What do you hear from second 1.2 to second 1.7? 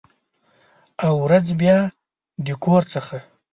ورځ